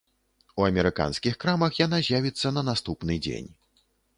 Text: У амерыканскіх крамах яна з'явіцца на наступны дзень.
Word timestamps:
У 0.61 0.63
амерыканскіх 0.69 1.37
крамах 1.45 1.77
яна 1.85 2.01
з'явіцца 2.09 2.53
на 2.57 2.61
наступны 2.71 3.21
дзень. 3.27 3.49